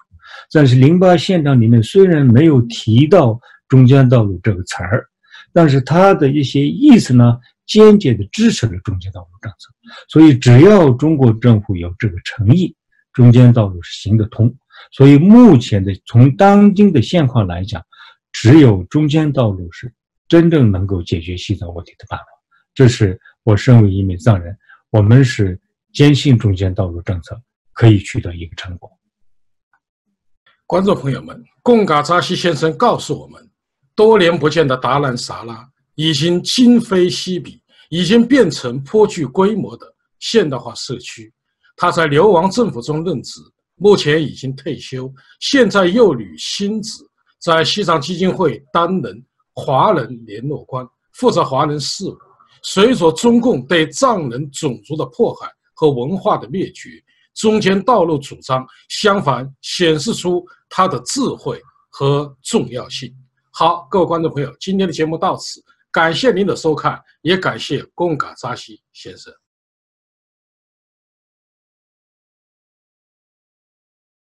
[0.53, 3.39] 但是零八宪章里面虽然没有提到
[3.69, 5.07] “中间道路”这个词儿，
[5.53, 9.69] 但是它的一些意思呢，间接的支持了中间道路政策。
[10.09, 12.75] 所以，只要中国政府有这个诚意，
[13.13, 14.55] 中间道路是行得通。
[14.93, 17.83] 所以，目前的从当今的现况来讲，
[18.33, 19.93] 只有中间道路是
[20.29, 22.27] 真正能够解决西藏问题的办法。
[22.75, 24.57] 这是我身为一名藏人，
[24.91, 25.61] 我们是
[25.93, 27.41] 坚信中间道路政策
[27.73, 28.91] 可以取得一个成果。
[30.67, 33.51] 观众朋友们，贡嘎扎西先生告诉我们，
[33.95, 39.87] 多年不见的达兰萨拉已经今非昔比，已经变成颇具规模的
[40.21, 41.33] 现代化社区。
[41.77, 43.41] 他在流亡政府中任职，
[43.75, 47.03] 目前已经退休，现在又履新职，
[47.41, 52.17] 在西藏基金会担任华人联络官，负责华人事务。
[52.63, 56.91] 所以说中共对藏人种族的迫害和文化的灭绝，
[57.35, 63.15] 中间道路主张相反显示出他的智慧和重要性。
[63.51, 69.33] 好，各位观众朋友，今天的节目到此感谢您的收看，也感谢贡嘎扎西先生。